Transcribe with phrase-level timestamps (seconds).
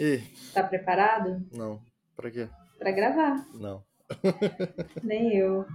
[0.00, 0.18] E
[0.54, 1.46] Tá preparado?
[1.52, 1.80] não,
[2.16, 2.48] pra quê?
[2.78, 3.46] Pra gravar.
[3.54, 3.84] Não.
[5.04, 5.66] Nem eu.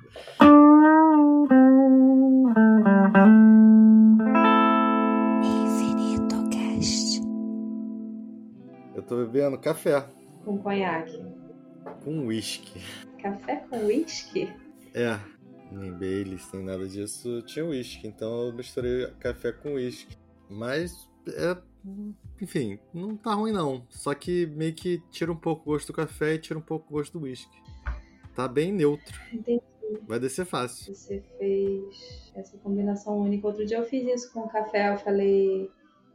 [5.44, 7.22] Infinito Cast.
[8.96, 10.06] Eu tô bebendo café
[10.44, 11.24] Com conhaque.
[12.04, 12.82] com whisky.
[13.22, 14.52] Café com uísque?
[14.94, 15.20] É,
[15.72, 17.42] nem Baileys, nem nada disso.
[17.44, 20.18] Tinha whisky, então eu misturei café com whisky.
[20.50, 20.92] Mas,
[21.28, 21.58] é,
[22.42, 23.86] enfim, não tá ruim não.
[23.90, 26.88] Só que meio que tira um pouco o gosto do café e tira um pouco
[26.90, 27.58] o gosto do whisky.
[28.36, 29.20] Tá bem neutro.
[29.32, 29.62] Entendi.
[30.08, 30.94] Vai descer fácil.
[30.94, 33.48] Você fez essa combinação única.
[33.48, 34.94] Outro dia eu fiz isso com café.
[34.94, 35.70] Eu falei.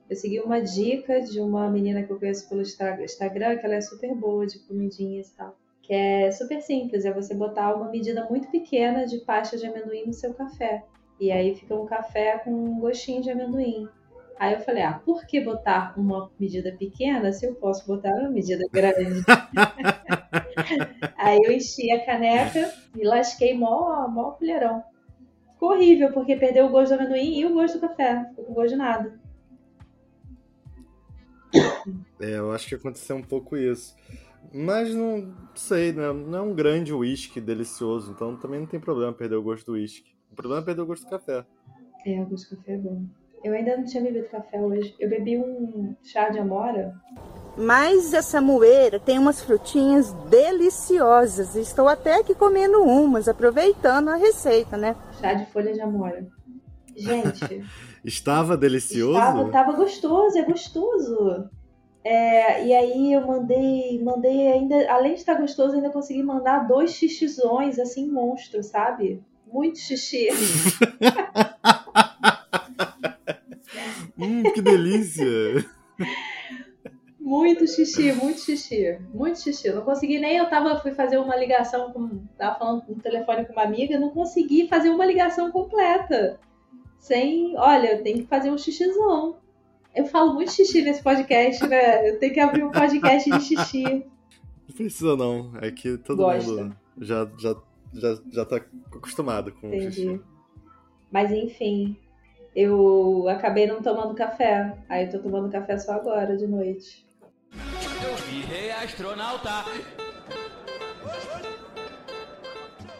[0.08, 3.80] Eu segui uma dica de uma menina que eu conheço pelo Instagram, que ela é
[3.80, 5.56] super boa de comidinhas e tal.
[5.82, 10.06] Que é super simples, é você botar uma medida muito pequena de pasta de amendoim
[10.06, 10.84] no seu café.
[11.20, 13.88] E aí fica um café com um gostinho de amendoim.
[14.40, 18.30] Aí eu falei, ah, por que botar uma medida pequena se eu posso botar uma
[18.30, 19.22] medida grande?
[21.18, 24.82] Aí eu enchi a caneca e lasquei mó, mó colherão.
[25.52, 28.24] Ficou horrível, porque perdeu o gosto do amendoim e o gosto do café.
[28.30, 29.20] Ficou com gosto de nada.
[32.18, 33.96] É, eu acho que aconteceu um pouco isso.
[34.52, 36.12] Mas não sei, né?
[36.12, 39.72] não é um grande whisky delicioso, então também não tem problema perder o gosto do
[39.72, 40.14] whisky.
[40.30, 41.46] O problema é perder o gosto do café.
[42.04, 43.06] É, o gosto do café é bom.
[43.42, 44.94] Eu ainda não tinha bebido café hoje.
[44.98, 46.94] Eu bebi um chá de amora.
[47.56, 51.56] Mas essa moeira tem umas frutinhas deliciosas.
[51.56, 54.94] Estou até aqui comendo umas, aproveitando a receita, né?
[55.20, 56.26] Chá de folha de amora.
[56.94, 57.64] Gente,
[58.04, 59.18] Estava delicioso?
[59.18, 61.48] Tava, tava gostoso, é gostoso.
[62.02, 66.92] É, e aí eu mandei, mandei ainda, além de estar gostoso, ainda consegui mandar dois
[66.92, 69.22] xixizões, assim, monstros, sabe?
[69.46, 70.28] Muito xixi.
[74.22, 75.64] Hum, que delícia!
[77.18, 79.68] Muito xixi, muito xixi, muito xixi.
[79.68, 83.44] Eu não consegui nem, eu tava, fui fazer uma ligação com, tava falando no telefone
[83.44, 86.40] com uma amiga, não consegui fazer uma ligação completa.
[86.98, 89.36] Sem, olha, eu tenho que fazer um xixizão.
[89.94, 92.10] Eu falo muito xixi nesse podcast, né?
[92.10, 93.84] Eu tenho que abrir um podcast de xixi.
[94.68, 96.50] Não precisa não, é que todo Gosta.
[96.50, 97.56] mundo já, já,
[97.92, 98.56] já, já tá
[98.92, 100.02] acostumado com o xixi.
[100.06, 100.22] Entendi.
[101.12, 101.96] Mas enfim,
[102.54, 104.76] eu acabei não tomando café.
[104.88, 107.06] Aí eu tô tomando café só agora, de noite.
[108.28, 109.64] Virei astronauta.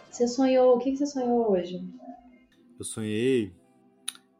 [0.09, 1.81] Você sonhou, o que que você sonhou hoje?
[2.77, 3.53] Eu sonhei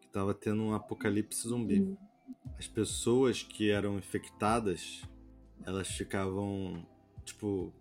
[0.02, 1.82] que tava tendo um apocalipse zumbi.
[1.82, 1.98] Hum.
[2.58, 5.02] As pessoas que eram infectadas,
[5.66, 6.86] elas ficavam,
[7.24, 7.74] tipo,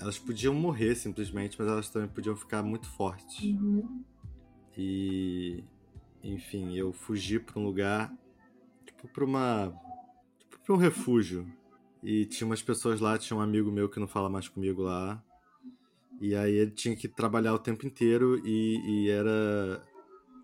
[0.00, 3.44] elas podiam morrer simplesmente, mas elas também podiam ficar muito fortes.
[3.44, 4.02] Uhum.
[4.76, 5.62] E
[6.22, 8.12] enfim, eu fugi pra um lugar,
[8.86, 9.72] tipo pra uma,
[10.38, 11.50] tipo pra um refúgio.
[12.02, 15.22] E tinha umas pessoas lá, tinha um amigo meu que não fala mais comigo lá.
[16.20, 19.82] E aí ele tinha que trabalhar o tempo inteiro e, e era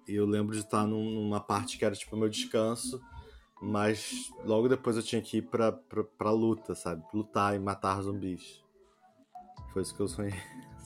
[0.08, 3.00] eu lembro de estar num- numa parte que era tipo meu descanso,
[3.60, 7.02] mas logo depois eu tinha que ir pra, pra, pra luta, sabe?
[7.12, 8.62] Lutar e matar zumbis.
[9.72, 10.34] Foi isso que eu sonhei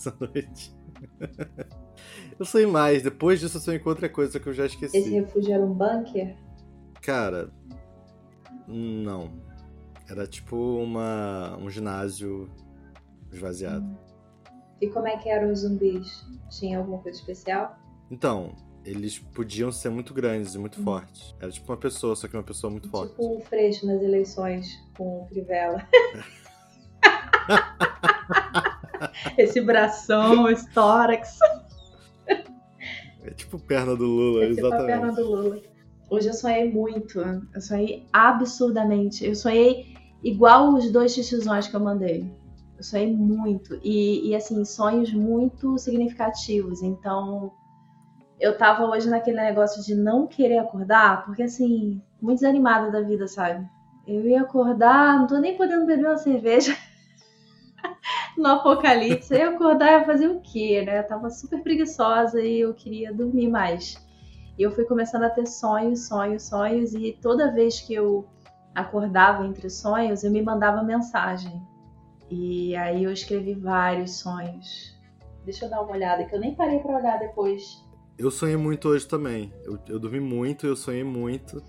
[0.01, 0.75] essa noite.
[2.39, 4.97] eu sonhei mais, depois disso eu com outra coisa que eu já esqueci.
[4.97, 6.37] Esse refúgio era um bunker?
[7.03, 7.51] Cara,
[8.67, 9.31] não.
[10.09, 12.51] Era tipo uma, um ginásio
[13.31, 13.87] esvaziado.
[14.81, 16.25] E como é que eram os zumbis?
[16.49, 17.79] Tinha alguma coisa especial?
[18.11, 20.85] Então, eles podiam ser muito grandes e muito Hum.
[20.85, 21.35] fortes.
[21.39, 23.11] Era tipo uma pessoa, só que uma pessoa muito forte.
[23.11, 24.67] Tipo um freixo nas eleições
[24.97, 25.87] com o Crivella.
[29.39, 31.39] Esse bração, esse tórax.
[33.23, 35.17] É tipo perna do Lula, é perna exatamente.
[35.17, 35.63] do Lula.
[36.09, 37.21] Hoje eu sonhei muito.
[37.21, 39.25] Eu sonhei absurdamente.
[39.25, 42.31] Eu sonhei igual os dois xixizões que eu mandei.
[42.77, 43.79] Eu sonhei muito.
[43.83, 46.83] E, e, assim, sonhos muito significativos.
[46.83, 47.53] Então,
[48.41, 53.29] eu tava hoje naquele negócio de não querer acordar, porque assim, muito desanimada da vida,
[53.29, 53.69] sabe?
[54.07, 56.75] Eu ia acordar, não tô nem podendo beber uma cerveja
[58.37, 59.35] no apocalipse.
[59.35, 60.99] Eu acordar e fazer o quê, né?
[61.01, 63.97] Eu tava super preguiçosa e eu queria dormir mais.
[64.59, 68.29] E eu fui começando a ter sonhos, sonhos, sonhos, e toda vez que eu
[68.75, 71.63] acordava entre sonhos, eu me mandava mensagem.
[72.31, 74.99] E aí eu escrevi vários sonhos.
[75.45, 77.85] Deixa eu dar uma olhada, que eu nem parei pra olhar depois.
[78.19, 79.53] Eu sonhei muito hoje também.
[79.65, 81.63] Eu, eu dormi muito, eu sonhei muito.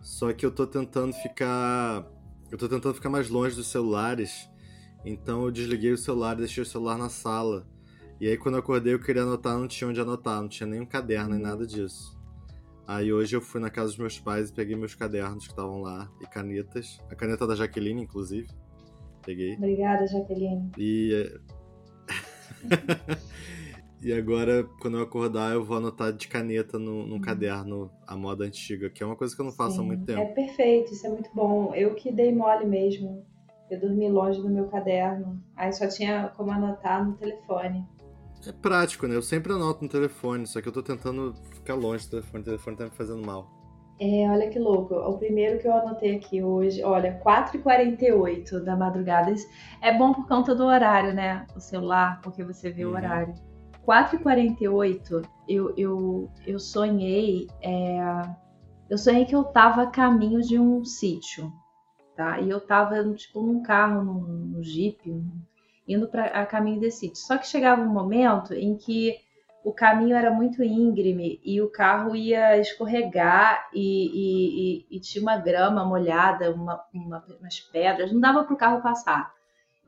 [0.00, 2.06] Só que eu tô tentando ficar.
[2.50, 4.48] Eu tô tentando ficar mais longe dos celulares.
[5.08, 7.66] Então eu desliguei o celular e deixei o celular na sala.
[8.20, 10.84] E aí quando eu acordei eu queria anotar, não tinha onde anotar, não tinha nenhum
[10.84, 12.18] caderno nem nada disso.
[12.86, 15.80] Aí hoje eu fui na casa dos meus pais e peguei meus cadernos que estavam
[15.80, 16.98] lá e canetas.
[17.10, 18.48] A caneta da Jaqueline, inclusive.
[19.24, 19.54] Peguei.
[19.56, 20.70] Obrigada, Jaqueline.
[20.78, 21.38] E.
[24.00, 28.44] e agora, quando eu acordar, eu vou anotar de caneta no, num caderno a moda
[28.44, 30.34] antiga, que é uma coisa que eu não faço há Sim, muito É tempo.
[30.34, 31.74] perfeito, isso é muito bom.
[31.74, 33.26] Eu que dei mole mesmo.
[33.70, 35.42] Eu dormi longe do meu caderno.
[35.56, 37.86] Aí só tinha como anotar no telefone.
[38.46, 39.14] É prático, né?
[39.16, 42.42] Eu sempre anoto no telefone, só que eu tô tentando ficar longe do telefone.
[42.42, 43.50] O telefone tá me fazendo mal.
[44.00, 44.94] É, olha que louco.
[44.94, 49.34] O primeiro que eu anotei aqui hoje, olha, 4h48 da madrugada.
[49.82, 51.44] É bom por conta do horário, né?
[51.56, 52.94] O celular, porque você vê o Uhum.
[52.94, 53.34] horário.
[53.84, 57.46] 4h48, eu, eu, eu sonhei.
[57.62, 57.98] é,
[58.88, 61.52] eu sonhei que eu tava a caminho de um sítio,
[62.18, 62.40] tá?
[62.40, 64.98] E eu tava, tipo, num carro, num, num jeep,
[65.86, 67.22] indo pra, a caminho desse sítio.
[67.22, 69.14] Só que chegava um momento em que
[69.64, 73.80] o caminho era muito íngreme e o carro ia escorregar e,
[74.22, 78.58] e- e- e tinha uma grama molhada, uma- uma- umas pedras, não dava para o
[78.58, 79.32] carro passar.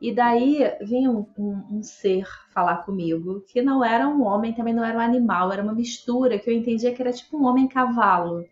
[0.00, 4.72] E daí vinha um, um- um ser falar comigo, que não era um homem, também
[4.74, 8.44] não era um animal, era uma mistura que eu entendia que era tipo um homem-cavalo.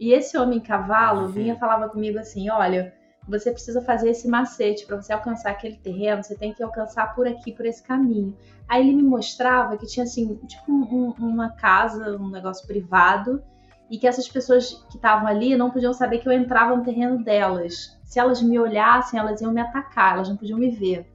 [0.00, 1.28] E esse homem-cavalo Uhum.
[1.28, 2.94] vinha falava comigo assim: olha,
[3.28, 7.28] você precisa fazer esse macete para você alcançar aquele terreno, você tem que alcançar por
[7.28, 8.34] aqui, por esse caminho.
[8.66, 13.42] Aí ele me mostrava que tinha assim, tipo um- uma casa, um negócio privado,
[13.90, 17.22] e que essas pessoas que estavam ali não podiam saber que eu entrava no terreno
[17.22, 17.98] delas.
[18.04, 21.06] Se elas me olhassem, elas iam me atacar, elas não podiam me ver.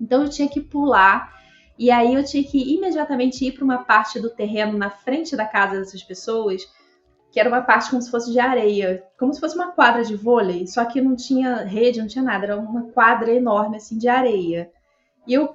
[0.00, 1.32] Então eu tinha que pular,
[1.78, 5.44] e aí eu tinha que imediatamente ir para uma parte do terreno na frente da
[5.46, 6.62] casa dessas pessoas,
[7.30, 10.16] que era uma parte como se fosse de areia, como se fosse uma quadra de
[10.16, 14.08] vôlei, só que não tinha rede, não tinha nada, era uma quadra enorme assim de
[14.08, 14.70] areia.
[15.26, 15.52] E eu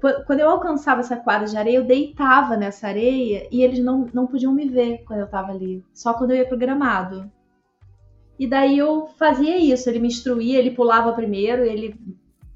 [0.00, 4.06] Qu- quando eu alcançava essa quadra de areia, eu deitava nessa areia e eles não,
[4.12, 5.84] não podiam me ver quando eu tava ali.
[5.94, 7.30] Só quando eu ia pro gramado.
[8.38, 9.88] E daí eu fazia isso.
[9.88, 11.96] Ele me instruía, ele pulava primeiro, ele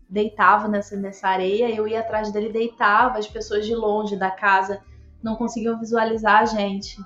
[0.09, 3.19] deitava nessa, nessa areia, eu ia atrás dele, deitava.
[3.19, 4.81] As pessoas de longe da casa
[5.23, 6.97] não conseguiam visualizar a gente.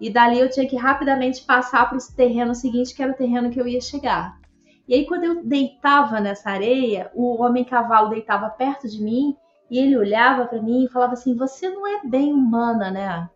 [0.00, 3.50] E dali eu tinha que rapidamente passar para o terreno seguinte, que era o terreno
[3.50, 4.40] que eu ia chegar.
[4.88, 9.36] E aí, quando eu deitava nessa areia, o homem-cavalo deitava perto de mim
[9.70, 13.30] e ele olhava para mim e falava assim: Você não é bem humana, né?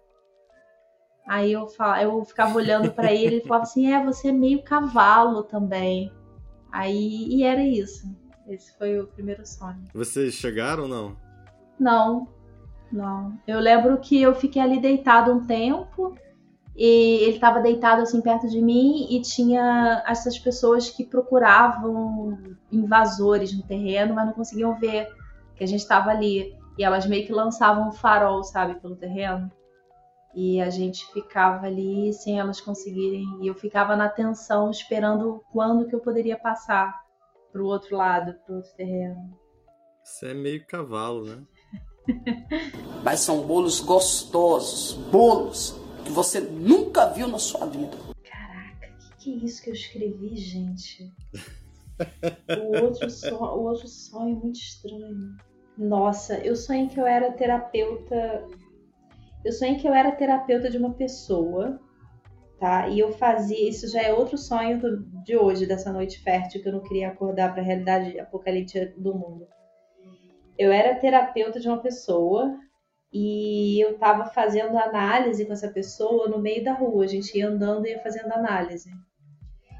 [1.28, 1.96] Aí eu, fal...
[1.96, 6.10] eu ficava olhando para ele e falava assim: É, você é meio cavalo também.
[6.72, 8.05] Aí, e era isso.
[8.49, 9.84] Esse foi o primeiro sonho.
[9.94, 11.17] Vocês chegaram ou não?
[11.78, 12.28] Não,
[12.90, 13.38] não.
[13.46, 16.14] Eu lembro que eu fiquei ali deitado um tempo
[16.76, 22.36] e ele estava deitado assim perto de mim e tinha essas pessoas que procuravam
[22.70, 25.08] invasores no terreno, mas não conseguiam ver
[25.54, 26.58] que a gente estava ali.
[26.76, 29.48] E elas meio que lançavam um farol, sabe, pelo terreno.
[30.34, 33.24] E a gente ficava ali sem elas conseguirem.
[33.40, 36.92] E eu ficava na tensão, esperando quando que eu poderia passar
[37.52, 39.38] pro outro lado, pro outro terreno.
[40.02, 41.44] Você é meio cavalo, né?
[43.04, 47.96] Mas são bolos gostosos, bolos que você nunca viu na sua vida.
[48.22, 51.12] Caraca, que, que é isso que eu escrevi, gente?
[52.58, 55.36] O outro, sonho, o outro sonho é muito estranho.
[55.78, 58.44] Nossa, eu sonhei que eu era terapeuta.
[59.44, 61.80] Eu sonhei que eu era terapeuta de uma pessoa,
[62.58, 62.88] tá?
[62.88, 63.68] E eu fazia.
[63.68, 67.08] Isso já é outro sonho do- de hoje, dessa noite fértil, que eu não queria
[67.08, 69.46] acordar para a realidade apocalíptica do mundo.
[70.58, 72.58] Eu era terapeuta de uma pessoa
[73.16, 77.04] e eu tava fazendo análise com essa pessoa no meio da rua.
[77.04, 78.90] A gente ia andando e ia fazendo análise.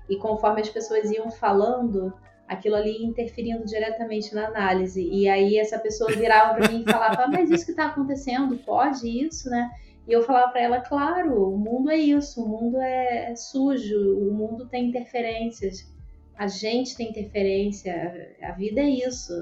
[0.09, 2.15] E conforme as pessoas iam falando,
[2.47, 5.03] aquilo ali interferindo diretamente na análise.
[5.03, 8.57] E aí essa pessoa virava para mim e falava: ah, Mas isso que tá acontecendo,
[8.59, 9.69] pode isso, né?
[10.07, 14.17] E eu falava para ela: Claro, o mundo é isso, o mundo é, é sujo,
[14.17, 15.93] o mundo tem interferências,
[16.39, 19.33] a gente tem interferência, a vida é isso,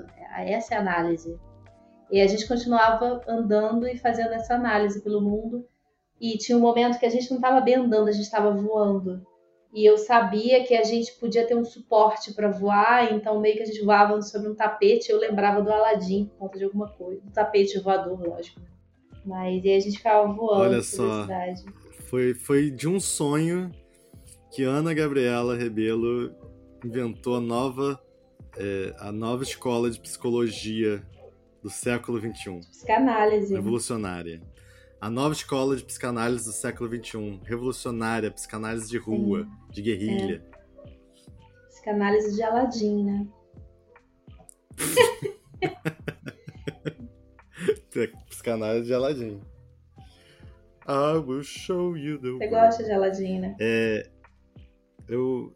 [0.46, 1.38] essa é a análise.
[2.12, 5.64] E a gente continuava andando e fazendo essa análise pelo mundo.
[6.20, 9.26] E tinha um momento que a gente não estava bem andando, a gente estava voando.
[9.74, 13.62] E eu sabia que a gente podia ter um suporte para voar, então meio que
[13.62, 15.10] a gente voava sobre um tapete.
[15.10, 17.22] Eu lembrava do Aladim por conta de alguma coisa.
[17.22, 18.60] Do tapete voador, lógico.
[19.24, 21.22] Mas aí a gente ficava voando Olha só.
[21.22, 21.64] cidade.
[22.10, 23.72] Foi, foi de um sonho
[24.50, 26.30] que Ana Gabriela Rebelo
[26.84, 27.98] inventou a nova,
[28.58, 31.02] é, a nova escola de psicologia
[31.62, 32.60] do século XXI.
[32.70, 33.54] Psicanálise.
[33.54, 34.40] Revolucionária.
[35.00, 37.40] A nova escola de psicanálise do século XXI.
[37.44, 40.44] Revolucionária, psicanálise de rua, de guerrilha.
[41.68, 43.26] Psicanálise de Aladim, né?
[48.28, 49.40] Psicanálise de Aladim.
[50.86, 53.56] I will show you the Você gosta de Aladdin, né?
[53.60, 54.10] É,
[55.08, 55.54] eu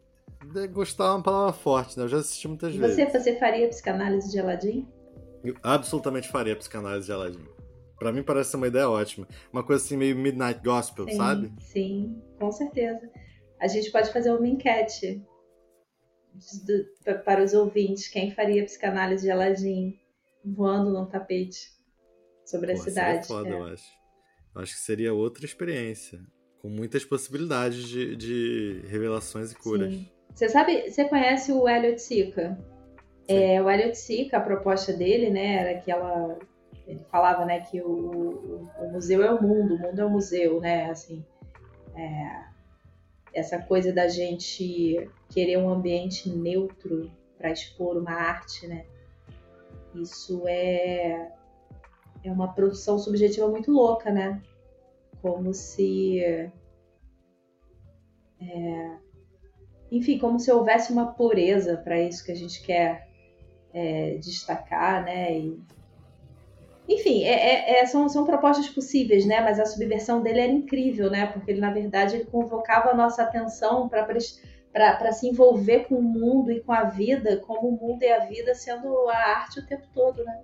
[0.55, 2.05] é, gostar é uma palavra forte, né?
[2.05, 2.95] Eu já assisti muitas E vezes.
[2.95, 4.87] você, você faria psicanálise de Aladdin?
[5.43, 7.45] Eu absolutamente faria psicanálise de Aladdin.
[7.99, 9.27] Pra mim parece ser uma ideia ótima.
[9.51, 11.53] Uma coisa assim meio Midnight Gospel, Sim, sabe?
[11.59, 13.09] Sim, com certeza.
[13.59, 15.23] A gente pode fazer uma enquete
[16.65, 18.07] do- pa- para os ouvintes.
[18.07, 19.99] Quem faria psicanálise de Aladdin
[20.45, 21.71] voando num tapete
[22.45, 23.27] sobre a Pô, seria cidade?
[23.27, 23.53] foda, é.
[23.53, 23.91] eu acho.
[24.55, 26.19] Eu acho que seria outra experiência.
[26.61, 29.93] Com muitas possibilidades de, de revelações e curas.
[29.93, 30.09] Sim.
[30.33, 32.57] Você sabe, você conhece o Elliot Sica?
[33.27, 36.37] É, o Elliot Sica, a proposta dele, né, era que ela
[36.87, 40.09] ele falava, né, que o, o- o museu é o mundo, o mundo é o
[40.09, 41.21] museu, né, assim,
[41.95, 42.43] é,
[43.33, 48.85] essa coisa da gente querer um ambiente neutro para expor uma arte, né,
[49.93, 51.29] isso é
[52.23, 54.41] é uma produção subjetiva muito louca, né,
[55.21, 56.21] como se
[59.91, 63.06] enfim, como se houvesse uma pureza para isso que a gente quer
[63.73, 65.37] é, destacar, né?
[65.37, 65.59] E-
[66.87, 69.41] enfim, é- é- é- são, são propostas possíveis, né?
[69.41, 71.27] Mas a subversão dele era incrível, né?
[71.27, 76.51] Porque ele, na verdade, ele convocava a nossa atenção para se envolver com o mundo
[76.51, 79.85] e com a vida, como o mundo e a vida sendo a arte o tempo
[79.93, 80.41] todo, né?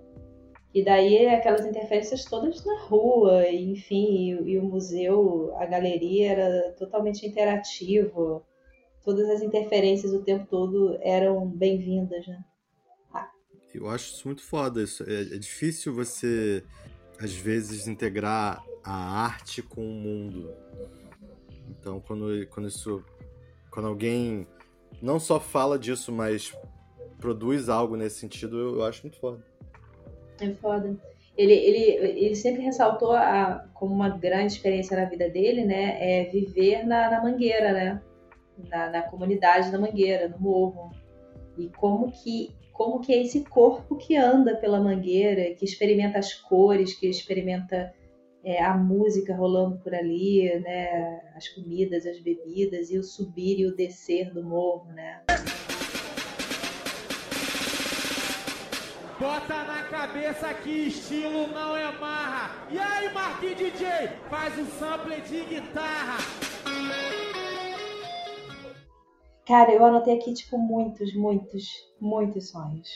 [0.74, 6.72] E daí aquelas interferências todas na rua, enfim, e, e o museu, a galeria era
[6.72, 8.44] totalmente interativo
[9.04, 12.42] todas as interferências o tempo todo eram bem-vindas, né?
[13.74, 14.82] Eu acho isso muito foda.
[14.82, 15.02] Isso.
[15.08, 16.64] É, é difícil você,
[17.18, 18.92] às vezes, integrar a
[19.24, 20.52] arte com o mundo.
[21.68, 23.02] Então, quando, quando isso.
[23.70, 24.46] Quando alguém
[25.02, 26.56] não só fala disso, mas
[27.18, 29.44] produz algo nesse sentido, eu, eu acho muito foda.
[30.40, 30.96] É foda.
[31.36, 31.80] Ele, ele,
[32.20, 35.96] ele sempre ressaltou a, como uma grande experiência na vida dele, né?
[36.00, 38.02] É viver na, na Mangueira, né?
[38.70, 40.92] Na, na comunidade da Mangueira, no morro.
[41.58, 46.34] E como que, como que é esse corpo que anda pela Mangueira, que experimenta as
[46.34, 47.94] cores, que experimenta
[48.42, 51.22] é, a música rolando por ali, né?
[51.36, 55.22] As comidas, as bebidas, e o subir e o descer do morro, né?
[59.20, 62.66] Bota na cabeça que estilo não é marra.
[62.70, 66.18] E aí, Marquinhos DJ, faz um sample de guitarra.
[69.46, 71.68] Cara, eu anotei aqui, tipo, muitos, muitos,
[72.00, 72.88] muitos sonhos.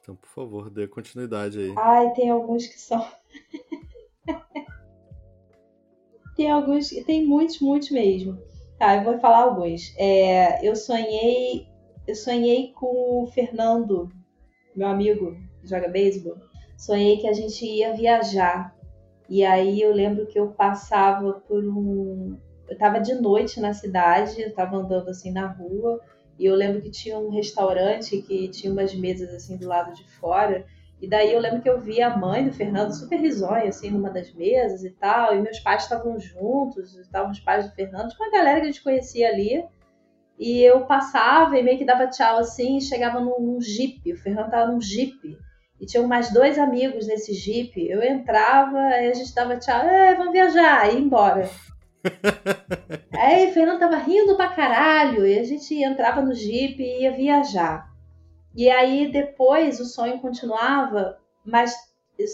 [0.00, 1.74] Então, por favor, dê continuidade aí.
[1.76, 3.06] Ai, tem alguns que são.
[6.36, 8.38] tem alguns, tem muitos, muitos mesmo.
[8.78, 9.94] Tá, eu vou falar alguns.
[9.98, 11.66] É, eu sonhei,
[12.06, 14.10] eu sonhei com o Fernando,
[14.74, 16.36] meu amigo que joga beisebol.
[16.76, 18.74] Sonhei que a gente ia viajar.
[19.28, 22.38] E aí eu lembro que eu passava por um.
[22.68, 26.00] Eu tava de noite na cidade, eu tava andando assim na rua.
[26.38, 30.08] E eu lembro que tinha um restaurante que tinha umas mesas assim do lado de
[30.18, 30.64] fora.
[31.00, 34.10] E daí eu lembro que eu vi a mãe do Fernando super risonha, assim, numa
[34.10, 35.34] das mesas e tal.
[35.34, 38.70] E meus pais estavam juntos, estavam os pais do Fernando, tinha uma galera que a
[38.70, 39.64] gente conhecia ali.
[40.38, 44.12] E eu passava e meio que dava tchau assim, e chegava num, num jipe.
[44.12, 45.36] O Fernando tava num jipe.
[45.80, 47.88] E tinham mais dois amigos nesse jipe.
[47.88, 51.48] Eu entrava, aí a gente dava tchau, é, vamos viajar, e ia embora.
[53.12, 57.12] Aí o Fernando tava rindo pra caralho, e a gente entrava no jipe e ia
[57.12, 57.88] viajar.
[58.54, 61.74] E aí depois o sonho continuava, mas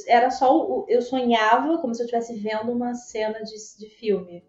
[0.08, 4.42] era só o, eu sonhava como se eu estivesse vendo uma cena de, de filme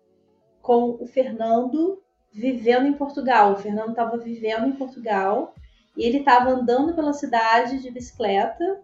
[0.62, 3.54] com o Fernando vivendo em Portugal.
[3.54, 5.54] O Fernando estava vivendo em Portugal
[5.98, 8.82] e ele estava andando pela cidade de bicicleta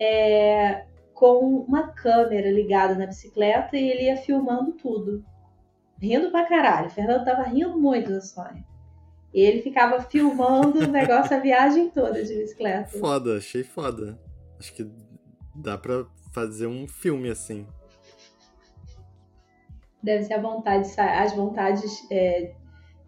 [0.00, 5.24] é, com uma câmera ligada na bicicleta e ele ia filmando tudo.
[6.02, 6.88] Rindo pra caralho.
[6.88, 8.64] O Fernando tava rindo muito do sonho.
[9.32, 12.98] E ele ficava filmando o negócio a viagem toda de bicicleta.
[12.98, 14.18] Foda, achei foda.
[14.58, 14.90] Acho que
[15.54, 17.66] dá pra fazer um filme assim.
[20.02, 22.52] Deve ser a vontade, as vontades é,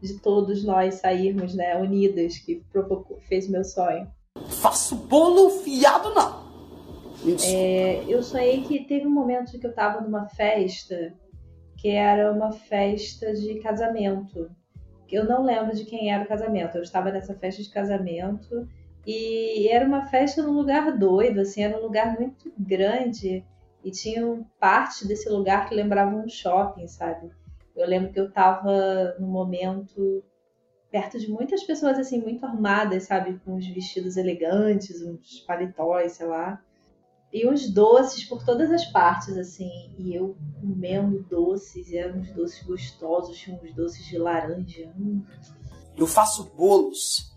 [0.00, 4.08] de todos nós sairmos, né, unidas, que provocou, fez meu sonho.
[4.48, 6.44] Faço bolo fiado, não.
[7.44, 11.12] É, eu sonhei que teve um momento que eu tava numa festa
[11.84, 14.50] que era uma festa de casamento.
[15.12, 16.78] Eu não lembro de quem era o casamento.
[16.78, 18.66] Eu estava nessa festa de casamento
[19.06, 23.44] e era uma festa num lugar doido, assim, era um lugar muito grande
[23.84, 27.30] e tinha parte desse lugar que lembrava um shopping, sabe?
[27.76, 30.24] Eu lembro que eu tava num momento
[30.90, 36.28] perto de muitas pessoas assim muito arrumadas, sabe, com uns vestidos elegantes, uns paletós, sei
[36.28, 36.64] lá.
[37.34, 39.92] E uns doces por todas as partes, assim.
[39.98, 44.94] E eu comendo doces, eram uns doces gostosos, tinha uns doces de laranja.
[44.96, 45.20] Hum.
[45.98, 47.34] Eu faço bolos.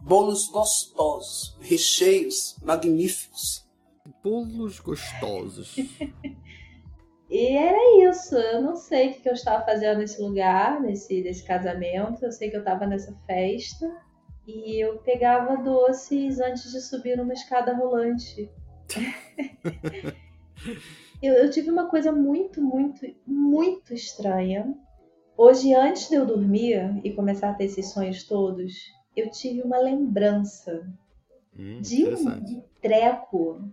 [0.00, 3.64] Bolos gostosos, recheios magníficos.
[4.22, 5.76] Bolos gostosos.
[7.32, 8.34] E era isso.
[8.34, 12.24] Eu não sei o que eu estava fazendo nesse lugar, nesse, nesse casamento.
[12.24, 13.88] Eu sei que eu estava nessa festa.
[14.44, 18.50] E eu pegava doces antes de subir numa escada rolante.
[21.22, 24.74] eu, eu tive uma coisa muito, muito, muito estranha.
[25.36, 28.74] Hoje, antes de eu dormir e começar a ter esses sonhos todos,
[29.16, 30.86] eu tive uma lembrança
[31.58, 33.70] Hum, de um treco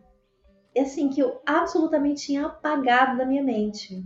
[0.80, 4.06] assim que eu absolutamente tinha apagado da minha mente.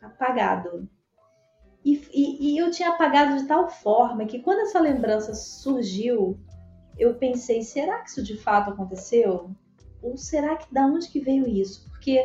[0.00, 0.88] Apagado.
[1.84, 6.38] E, e, e eu tinha apagado de tal forma que quando essa lembrança surgiu,
[6.98, 9.50] eu pensei, será que isso de fato aconteceu?
[10.06, 11.88] Ou será que da onde que veio isso?
[11.90, 12.24] Porque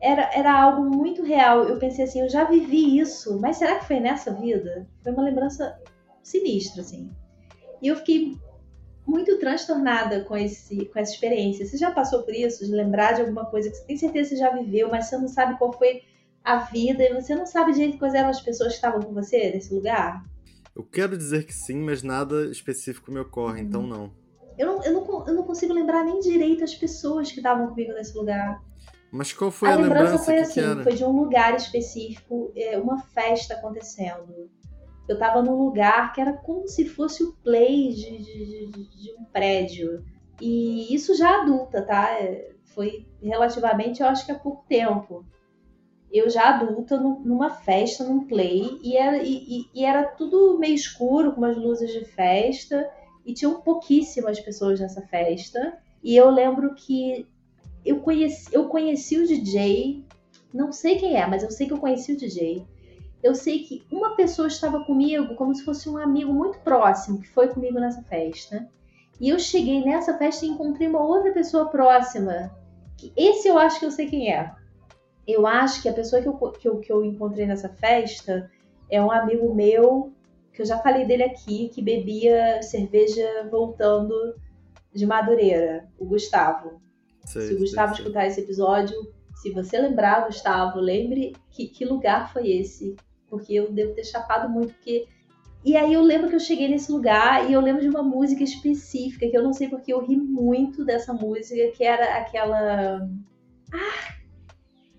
[0.00, 1.64] era, era algo muito real.
[1.64, 4.86] Eu pensei assim, eu já vivi isso, mas será que foi nessa vida?
[5.02, 5.78] Foi uma lembrança
[6.22, 7.10] sinistra, assim.
[7.80, 8.36] E eu fiquei
[9.06, 11.66] muito transtornada com, esse, com essa experiência.
[11.66, 12.64] Você já passou por isso?
[12.64, 15.16] De lembrar de alguma coisa que você tem certeza que você já viveu, mas você
[15.16, 16.02] não sabe qual foi
[16.44, 19.50] a vida e você não sabe direito quais eram as pessoas que estavam com você
[19.50, 20.24] nesse lugar?
[20.76, 23.86] Eu quero dizer que sim, mas nada específico me ocorre, então Uhum.
[23.88, 24.27] não.
[24.58, 27.92] Eu não, eu, não, eu não consigo lembrar nem direito as pessoas que estavam comigo
[27.92, 28.60] nesse lugar.
[29.10, 32.52] Mas qual foi a a, lembrança lembrança foi assim, que foi de um lugar específico,
[32.56, 34.50] é, uma festa acontecendo.
[35.08, 39.24] Eu tava num lugar que era como se fosse o play de, de, de- um
[39.24, 40.04] prédio.
[40.40, 42.10] E isso já adulta, tá?
[42.20, 45.24] É, Foi relativamente, eu acho que há pouco tempo.
[46.12, 50.58] Eu já adulta nu- numa festa, num play, e era, e, e- e era tudo
[50.58, 52.88] meio escuro, com umas luzes de festa,
[53.28, 55.76] e tinham pouquíssimas pessoas nessa festa.
[56.02, 57.26] E eu lembro que
[57.84, 60.02] eu conheci, eu conheci o DJ,
[60.52, 62.66] não sei quem é, mas eu sei que eu conheci o DJ.
[63.22, 67.28] Eu sei que uma pessoa estava comigo como se fosse um amigo muito próximo que
[67.28, 68.66] foi comigo nessa festa.
[69.20, 72.50] E eu cheguei nessa festa e encontrei uma outra pessoa próxima.
[72.96, 74.50] Que esse eu acho que eu sei quem é.
[75.26, 78.50] Eu acho que a pessoa que eu, que eu, que eu encontrei nessa festa
[78.88, 80.14] é um amigo meu,
[80.58, 84.12] que eu já falei dele aqui, que bebia cerveja voltando
[84.92, 86.82] de Madureira, o Gustavo.
[87.24, 88.02] Sei, Se o sei, Gustavo sei.
[88.02, 88.96] escutar esse episódio,
[89.36, 92.96] se você lembrar, Gustavo, lembre que, que lugar foi esse.
[93.30, 95.06] Porque eu devo ter chapado muito, porque.
[95.64, 98.42] E aí eu lembro que eu cheguei nesse lugar e eu lembro de uma música
[98.42, 103.08] específica, que eu não sei porque eu ri muito dessa música, que era aquela.
[103.72, 104.14] Ah!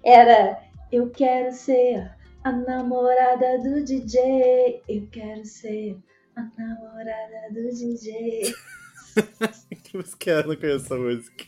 [0.01, 0.57] Era
[0.89, 2.17] Eu quero ser
[2.49, 4.81] a namorada do DJ.
[4.89, 5.97] Eu quero ser
[6.35, 8.53] a namorada do DJ.
[9.83, 10.47] Que música era?
[10.47, 11.43] Não conheço essa música.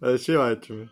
[0.00, 0.88] Mas achei ótimo.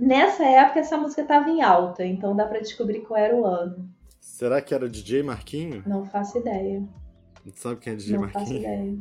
[0.00, 3.88] Nessa época essa música tava em alta, então dá pra descobrir qual era o ano.
[4.20, 5.82] Será que era o DJ Marquinho?
[5.86, 6.80] Não faço ideia.
[7.44, 8.60] Não sabe quem é DJ não faço Marquinho?
[8.60, 8.98] ideia.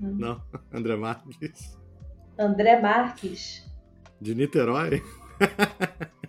[0.00, 0.42] Não.
[0.72, 1.78] André Marques?
[2.38, 3.64] André Marques.
[4.20, 5.02] De Niterói?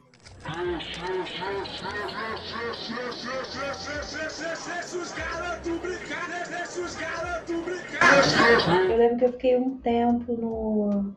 [8.90, 11.16] Eu lembro que eu fiquei um tempo no,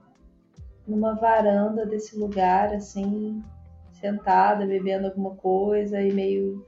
[0.86, 3.42] numa varanda desse lugar, assim,
[4.00, 6.66] sentada, bebendo alguma coisa e meio.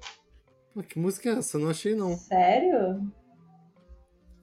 [0.89, 1.57] Que música é essa?
[1.57, 2.15] Eu não achei não.
[2.17, 3.11] Sério?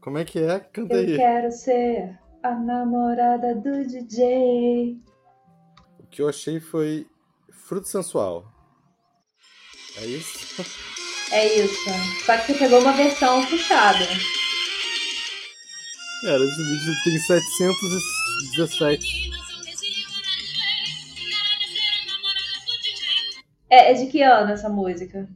[0.01, 0.59] Como é que é?
[0.59, 1.15] Canta Eu aí.
[1.15, 4.99] quero ser a namorada do DJ.
[5.99, 7.07] O que eu achei foi
[7.51, 8.45] Fruto Sensual.
[9.97, 10.63] É isso?
[11.33, 11.75] É isso.
[12.25, 14.05] Só que você pegou uma versão puxada.
[16.21, 19.31] Cara, esse vídeo tem 717.
[23.69, 25.27] É, é de que ano essa música?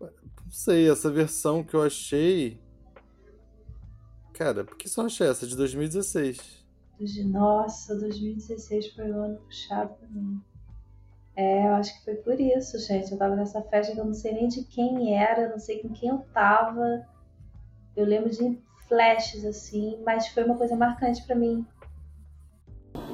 [0.00, 2.60] Não sei, essa versão que eu achei.
[4.34, 5.46] Cara, por que só achei essa?
[5.46, 6.38] De 2016.
[7.00, 10.40] De- Nossa, 2016 foi um ano puxado pra mim.
[11.38, 13.12] É, eu acho que foi por isso, gente.
[13.12, 15.90] Eu tava nessa festa que eu não sei nem de quem era, não sei com
[15.90, 17.06] quem eu tava.
[17.96, 21.64] Eu lembro de flashes assim, mas foi uma coisa marcante pra mim.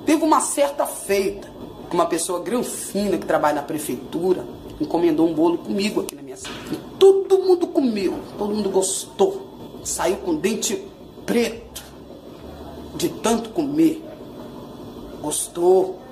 [0.07, 1.53] Teve uma certa feita
[1.95, 4.45] uma pessoa granfina que trabalha na prefeitura
[4.81, 6.75] encomendou um bolo comigo aqui na minha cidade.
[6.75, 9.81] E todo mundo comeu, todo mundo gostou.
[9.85, 10.83] Saiu com dente
[11.25, 11.85] preto
[12.97, 14.03] de tanto comer.
[15.21, 16.04] Gostou.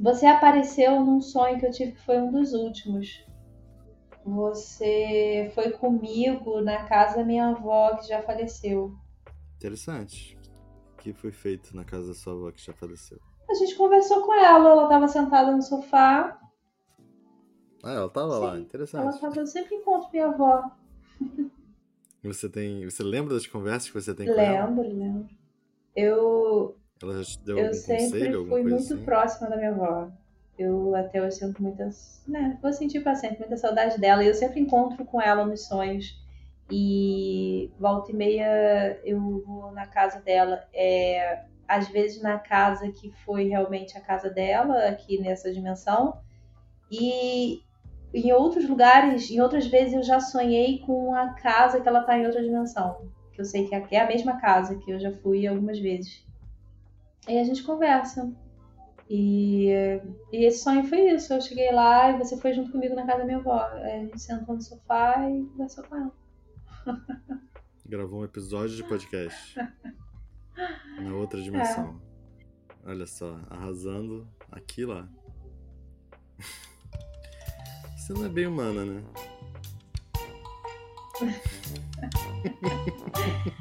[0.00, 3.22] Você apareceu num sonho que eu tive que foi um dos últimos.
[4.24, 8.94] Você foi comigo na casa da minha avó que já faleceu.
[9.56, 10.38] Interessante.
[10.94, 13.18] O que foi feito na casa da sua avó que já faleceu?
[13.48, 16.40] A gente conversou com ela, ela tava sentada no sofá.
[17.82, 19.02] Ah, ela tava lá, interessante.
[19.02, 20.70] Ela tava, eu sempre encontro minha avó.
[22.22, 22.84] Você tem.
[22.84, 24.66] Você lembra das conversas que você tem com ela?
[24.66, 25.28] Lembro, lembro.
[25.96, 29.04] Eu, Ela já te deu eu algum sempre conselho, alguma fui coisa muito assim?
[29.04, 30.10] próxima da minha avó.
[30.58, 32.22] Eu até hoje sinto muitas.
[32.28, 34.22] Né, vou sentir pra sempre muita saudade dela.
[34.22, 36.18] E eu sempre encontro com ela nos sonhos.
[36.70, 40.62] E volta e meia eu vou na casa dela.
[40.74, 46.20] É, às vezes na casa que foi realmente a casa dela, aqui nessa dimensão.
[46.90, 47.62] E
[48.12, 52.18] em outros lugares, em outras vezes eu já sonhei com a casa que ela tá
[52.18, 53.08] em outra dimensão.
[53.32, 56.28] Que eu sei que é a mesma casa que eu já fui algumas vezes.
[57.26, 58.32] Aí a gente conversa.
[59.08, 59.68] E,
[60.32, 61.32] e esse sonho foi isso.
[61.32, 63.66] Eu cheguei lá e você foi junto comigo na casa da minha avó.
[63.72, 66.12] Aí a gente sentou no sofá e conversou com ela.
[67.86, 69.58] Gravou um episódio de podcast.
[71.02, 72.00] na outra dimensão.
[72.84, 75.08] Olha só, arrasando aqui e lá.
[77.96, 79.02] Você não é bem humana, né?